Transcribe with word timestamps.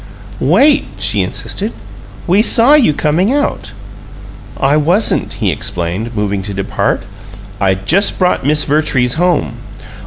"Wait," 0.39 0.87
she 0.97 1.21
insisted. 1.21 1.73
"We 2.25 2.41
saw 2.41 2.73
you 2.73 2.91
coming 2.91 3.31
out." 3.31 3.71
"I 4.59 4.75
wasn't," 4.75 5.33
he 5.33 5.51
explained, 5.51 6.15
moving 6.15 6.41
to 6.41 6.55
depart. 6.55 7.03
"I'd 7.59 7.85
just 7.85 8.17
brought 8.17 8.43
Miss 8.43 8.63
Vertrees 8.63 9.13
home." 9.13 9.57